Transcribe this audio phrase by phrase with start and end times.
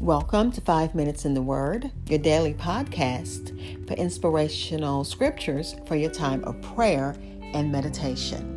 [0.00, 6.10] Welcome to Five Minutes in the Word, your daily podcast for inspirational scriptures for your
[6.10, 7.14] time of prayer
[7.54, 8.50] and meditation.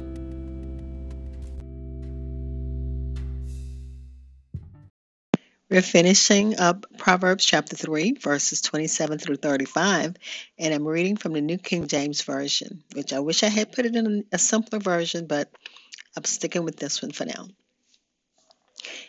[5.70, 10.16] We're finishing up Proverbs chapter 3, verses 27 through 35,
[10.58, 13.86] and I'm reading from the New King James Version, which I wish I had put
[13.86, 15.52] it in a simpler version, but
[16.18, 17.48] I'm sticking with this one for now.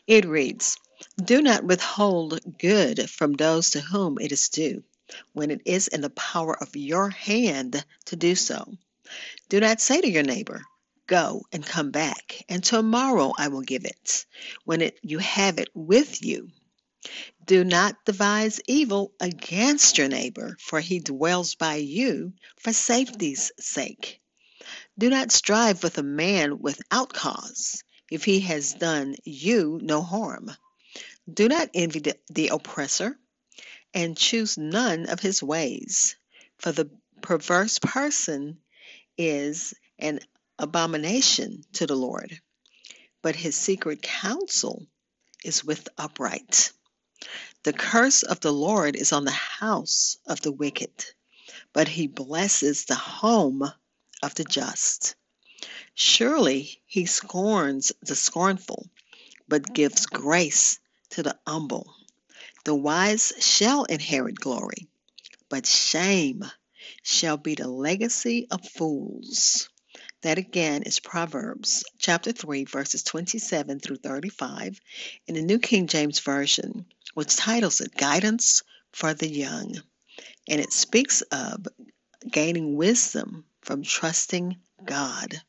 [0.06, 0.76] It reads,
[1.24, 4.84] Do not withhold good from those to whom it is due,
[5.32, 8.78] when it is in the power of your hand to do so.
[9.48, 10.62] Do not say to your neighbor,
[11.09, 14.26] Go and come back, and tomorrow I will give it,
[14.64, 16.50] when it, you have it with you.
[17.45, 24.20] Do not devise evil against your neighbor, for he dwells by you for safety's sake.
[24.96, 30.52] Do not strive with a man without cause, if he has done you no harm.
[31.30, 33.18] Do not envy the, the oppressor,
[33.92, 36.16] and choose none of his ways,
[36.57, 36.90] for the
[37.21, 38.62] perverse person
[39.18, 40.21] is an
[40.59, 42.40] abomination to the Lord,
[43.21, 44.87] but his secret counsel
[45.45, 46.73] is with the upright.
[47.62, 51.04] The curse of the Lord is on the house of the wicked,
[51.74, 53.71] but he blesses the home
[54.23, 55.15] of the just.
[55.95, 58.88] Surely he scorns the scornful,
[59.46, 60.79] but gives grace
[61.10, 61.95] to the humble.
[62.64, 64.88] The wise shall inherit glory,
[65.48, 66.44] but shame
[67.03, 69.69] shall be the legacy of fools.
[70.22, 74.81] That again is Proverbs chapter 3, verses 27 through 35
[75.26, 78.62] in the New King James Version, which titles it Guidance
[78.93, 79.81] for the Young.
[80.48, 81.66] And it speaks of
[82.31, 85.41] gaining wisdom from trusting God.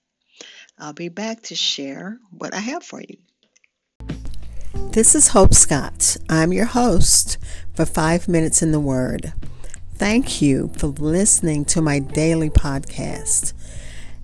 [0.77, 3.17] I'll be back to share what I have for you.
[4.73, 6.17] This is Hope Scott.
[6.29, 7.39] I'm your host
[7.73, 9.33] for Five Minutes in the Word.
[9.95, 13.53] Thank you for listening to my daily podcast.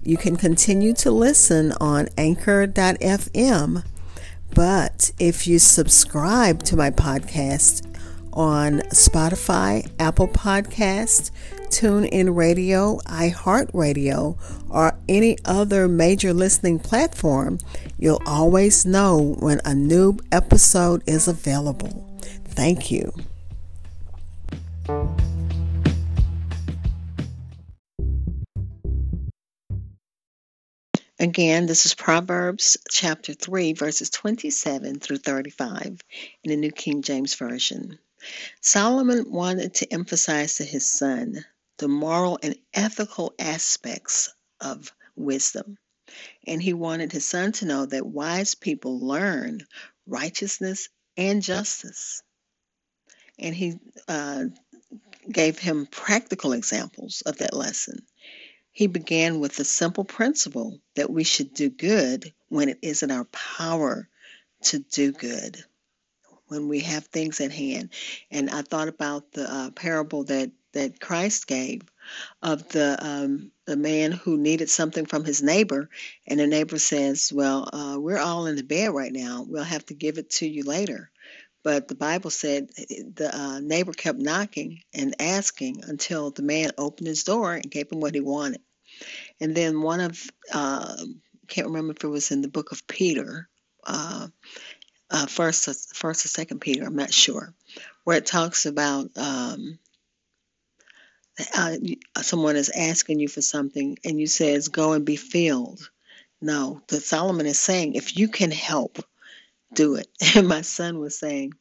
[0.03, 3.85] You can continue to listen on anchor.fm,
[4.53, 7.94] but if you subscribe to my podcast
[8.35, 11.31] on Spotify, Apple Podcast,
[11.69, 14.37] TuneIn Radio, iHeartRadio,
[14.69, 17.59] or any other major listening platform,
[17.97, 22.05] you'll always know when a new episode is available.
[22.45, 23.13] Thank you.
[31.17, 36.01] Again, this is Proverbs chapter 3, verses 27 through 35
[36.43, 37.97] in the New King James Version.
[38.61, 41.45] Solomon wanted to emphasize to his son
[41.77, 45.77] the moral and ethical aspects of wisdom.
[46.47, 49.65] And he wanted his son to know that wise people learn
[50.07, 52.21] righteousness and justice.
[53.37, 53.75] And he
[54.07, 54.45] uh,
[55.29, 58.05] gave him practical examples of that lesson.
[58.71, 63.11] He began with the simple principle that we should do good when it is in
[63.11, 64.07] our power
[64.63, 65.63] to do good,
[66.47, 67.89] when we have things at hand.
[68.31, 71.81] And I thought about the uh, parable that, that Christ gave
[72.41, 75.89] of the um, the man who needed something from his neighbor,
[76.27, 79.43] and the neighbor says, "Well, uh, we're all in the bed right now.
[79.47, 81.09] We'll have to give it to you later."
[81.63, 87.07] But the Bible said the uh, neighbor kept knocking and asking until the man opened
[87.07, 88.61] his door and gave him what he wanted.
[89.41, 90.95] And then one of, uh,
[91.47, 93.49] can't remember if it was in the book of Peter,
[95.11, 97.53] uh, first, first or second Peter, I'm not sure,
[98.03, 99.79] where it talks about um,
[101.55, 101.75] uh,
[102.21, 105.89] someone is asking you for something and you says, go and be filled.
[106.41, 108.99] No, the Solomon is saying, if you can help,
[109.73, 110.07] do it.
[110.35, 111.53] And my son was saying,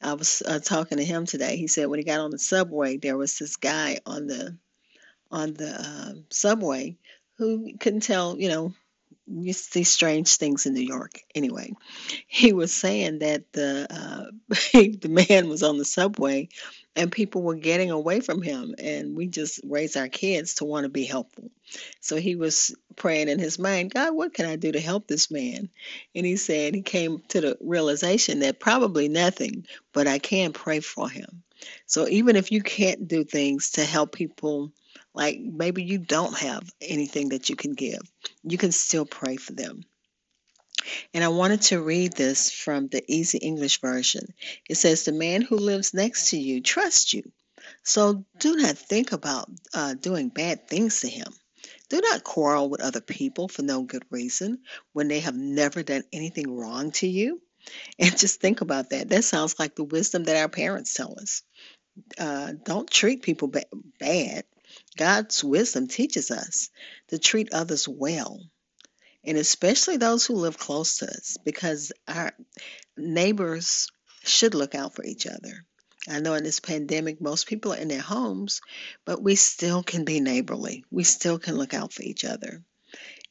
[0.00, 1.56] I was uh, talking to him today.
[1.56, 4.56] He said when he got on the subway, there was this guy on the
[5.30, 6.96] on the uh, subway
[7.36, 8.72] who couldn't tell, you know,
[9.30, 11.20] you see strange things in New York.
[11.34, 11.72] Anyway,
[12.26, 14.30] he was saying that the uh,
[14.72, 16.48] the man was on the subway,
[16.96, 20.84] and people were getting away from him, and we just raise our kids to want
[20.84, 21.50] to be helpful.
[22.00, 25.30] So he was praying in his mind, God, what can I do to help this
[25.30, 25.68] man?
[26.14, 30.80] And he said he came to the realization that probably nothing, but I can pray
[30.80, 31.42] for him.
[31.86, 34.72] So even if you can't do things to help people
[35.14, 38.00] like maybe you don't have anything that you can give,
[38.50, 39.82] you can still pray for them.
[41.12, 44.28] And I wanted to read this from the Easy English Version.
[44.68, 47.24] It says, The man who lives next to you trusts you.
[47.82, 51.32] So do not think about uh, doing bad things to him.
[51.88, 54.58] Do not quarrel with other people for no good reason
[54.92, 57.40] when they have never done anything wrong to you.
[57.98, 59.10] And just think about that.
[59.10, 61.42] That sounds like the wisdom that our parents tell us.
[62.18, 63.64] Uh, don't treat people ba-
[63.98, 64.44] bad.
[64.98, 66.68] God's wisdom teaches us
[67.08, 68.42] to treat others well,
[69.24, 72.32] and especially those who live close to us, because our
[72.96, 73.88] neighbors
[74.24, 75.64] should look out for each other.
[76.08, 78.60] I know in this pandemic, most people are in their homes,
[79.04, 80.84] but we still can be neighborly.
[80.90, 82.62] We still can look out for each other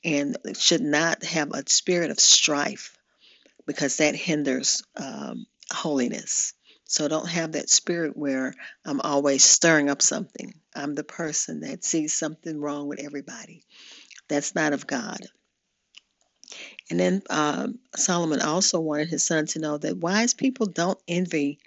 [0.03, 2.95] and should not have a spirit of strife
[3.65, 6.53] because that hinders um, holiness.
[6.85, 8.53] So don't have that spirit where
[8.85, 10.53] I'm always stirring up something.
[10.77, 13.63] I'm the person that sees something wrong with everybody.
[14.27, 15.19] That's not of God.
[16.89, 21.59] And then uh, Solomon also wanted his son to know that wise people don't envy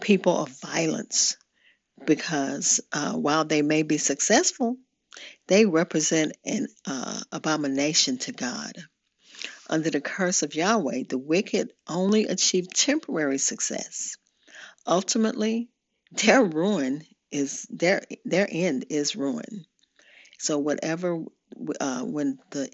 [0.00, 1.36] people of violence
[2.06, 4.76] because uh, while they may be successful,
[5.46, 8.72] they represent an uh, abomination to God.
[9.68, 14.16] Under the curse of Yahweh, the wicked only achieve temporary success.
[14.86, 15.68] Ultimately,
[16.12, 17.02] their ruin
[17.34, 19.66] is their their end is ruin.
[20.38, 21.24] So whatever
[21.80, 22.70] uh, when the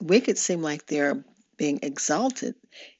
[0.00, 1.24] wicked seem like they're
[1.56, 2.56] being exalted,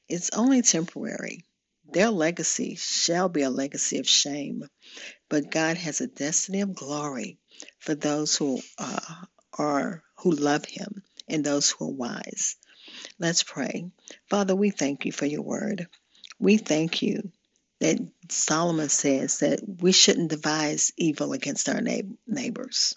[0.07, 1.43] it's only temporary.
[1.91, 4.63] Their legacy shall be a legacy of shame,
[5.29, 7.37] but God has a destiny of glory
[7.79, 9.15] for those who uh,
[9.57, 12.55] are who love Him and those who are wise.
[13.19, 13.91] Let's pray.
[14.29, 15.87] Father, we thank you for your word.
[16.39, 17.31] We thank you
[17.79, 22.95] that Solomon says that we shouldn't devise evil against our neighbors.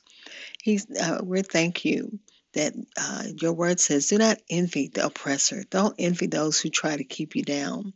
[0.63, 2.19] He's, uh, we thank you
[2.53, 5.65] that uh, your word says, do not envy the oppressor.
[5.71, 7.93] Don't envy those who try to keep you down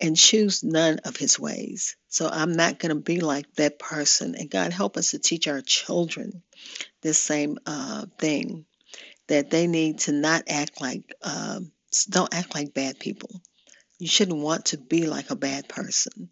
[0.00, 1.96] and choose none of his ways.
[2.08, 4.34] So I'm not going to be like that person.
[4.34, 6.42] And God, help us to teach our children
[7.02, 8.64] this same uh, thing
[9.26, 11.72] that they need to not act like, um,
[12.08, 13.30] don't act like bad people.
[14.04, 16.28] You shouldn't want to be like a bad person.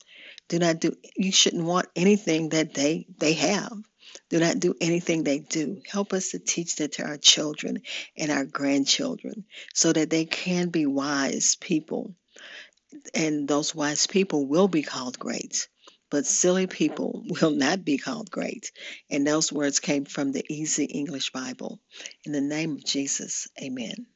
[0.48, 3.72] Do not do, you shouldn't want anything that they, they have.
[4.28, 5.80] Do not do anything they do.
[5.90, 7.80] Help us to teach that to our children
[8.14, 12.14] and our grandchildren so that they can be wise people
[13.14, 15.66] and those wise people will be called great.
[16.10, 18.70] But silly people will not be called great.
[19.08, 21.80] And those words came from the Easy English Bible.
[22.26, 24.11] In the name of Jesus, amen.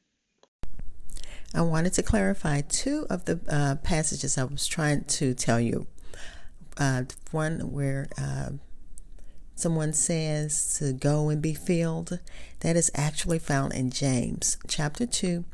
[1.57, 5.87] I wanted to clarify two of the uh, passages I was trying to tell you.
[6.77, 8.51] Uh, one where uh,
[9.55, 12.19] someone says to go and be filled,
[12.59, 15.45] that is actually found in James chapter 2,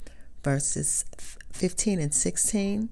[0.44, 1.06] verses
[1.54, 2.90] 15 and 16.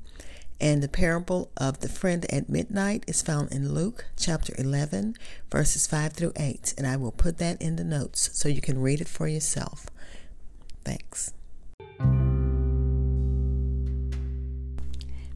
[0.61, 5.15] And the parable of the friend at midnight is found in Luke chapter 11,
[5.51, 6.75] verses 5 through 8.
[6.77, 9.87] And I will put that in the notes so you can read it for yourself.
[10.85, 11.33] Thanks.